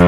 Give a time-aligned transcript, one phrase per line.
[0.00, 0.06] Eu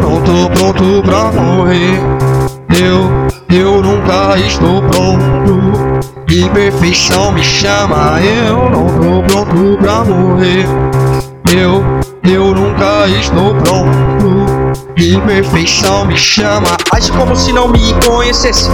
[0.00, 1.98] não tô pronto pra morrer.
[2.78, 3.10] Eu,
[3.50, 5.58] eu nunca estou pronto.
[6.30, 8.20] E perfeição me chama.
[8.22, 8.86] Eu não
[9.26, 10.66] tô pronto pra morrer.
[11.54, 11.84] Eu,
[12.24, 13.96] eu nunca estou pronto.
[14.96, 16.76] E perfeição me chama.
[16.92, 18.68] Age como se não me conhecesse.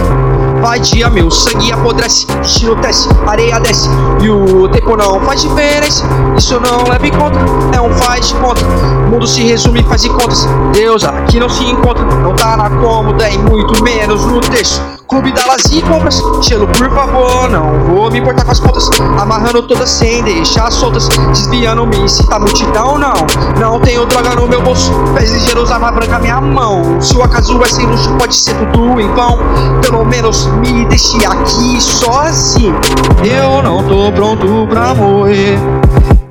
[0.61, 3.89] Vai dia, meu sangue apodrece, destino desce, areia desce
[4.21, 6.05] e o tempo não faz diferença.
[6.37, 7.37] Isso não leva em conta,
[7.75, 8.65] é um faz de conta.
[8.65, 10.47] O mundo se resume, faz de contas.
[10.71, 14.92] Deus aqui não se encontra, não tá na cômoda e muito menos no texto.
[15.07, 18.89] Clube da Lazinha e compras, gelo por favor, não vou me importar com as contas.
[19.19, 23.13] Amarrando todas sem deixar soltas, desviando-me se tá multidão, não.
[23.59, 26.99] Não tenho droga no meu bolso, pés ligeiros, arma branca minha mão.
[27.01, 29.39] Se o acaso é sem luxo, pode ser tudo em vão.
[29.81, 32.75] Pelo menos me deixe aqui sozinho.
[33.23, 35.59] Eu não tô pronto pra morrer.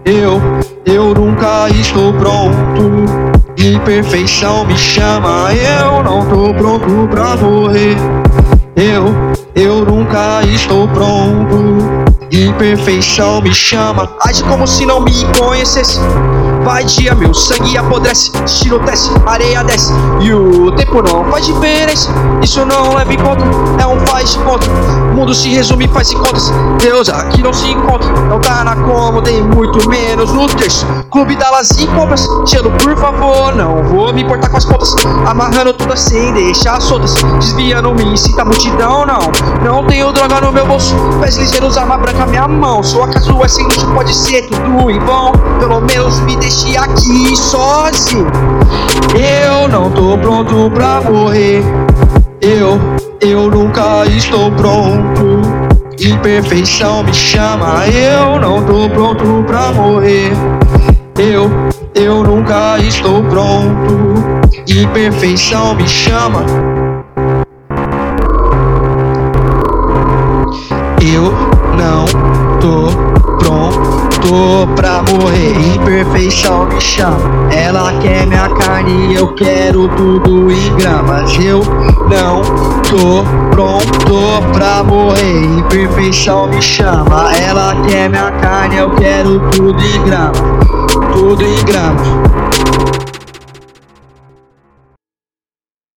[0.05, 0.41] Eu,
[0.85, 3.05] eu nunca estou pronto.
[3.57, 5.53] Imperfeição me chama.
[5.55, 7.97] Eu não tô pronto pra morrer.
[8.77, 9.15] Eu,
[9.55, 11.57] eu nunca estou pronto.
[12.31, 14.17] Imperfeição me chama.
[14.27, 15.99] Age como se não me conhecesse.
[16.65, 22.09] Vai dia, meu sangue apodrece, destino desce, areia desce e o tempo não faz diferença.
[22.41, 23.45] Isso não leva em conta,
[23.81, 24.67] é um faz de conta.
[25.11, 26.53] O mundo se resume, faz de contas.
[26.79, 30.87] Deus aqui não se encontra, não tá na cômoda e muito menos no terço.
[31.11, 34.95] Clube da Lazinha e compras, gelo por favor, não vou me importar com as contas.
[35.27, 39.21] Amarrando tudo assim, deixar soltas, desviando-me, se tá multidão, não.
[39.65, 42.83] Não tenho droga no meu bolso, pés ligeiros, arma branca minha mão.
[42.83, 45.33] Sua acaso é sem luxo, pode ser tudo em vão.
[45.59, 48.27] Pelo menos me deixe aqui sozinho.
[49.15, 51.63] Eu não tô pronto pra morrer.
[52.43, 52.79] Eu,
[53.21, 55.41] eu nunca estou pronto.
[55.99, 57.87] Imperfeição me chama.
[57.87, 60.33] Eu não tô pronto pra morrer.
[61.19, 61.51] Eu,
[61.95, 64.15] eu nunca estou pronto.
[64.69, 66.45] Imperfeição me chama.
[71.01, 71.33] Eu
[71.77, 72.05] não
[72.61, 73.02] tô
[74.23, 75.75] pronto pra morrer.
[75.75, 77.53] Imperfeição me chama.
[77.53, 81.37] Ela quer minha carne, eu quero tudo em gramas.
[81.39, 81.61] Eu
[82.09, 82.43] não
[82.85, 85.45] tô pronto pra morrer.
[85.59, 87.35] Imperfeição me chama.
[87.37, 90.41] Ela quer minha carne, eu quero tudo em gramas.
[91.13, 92.32] Tudo em gramas.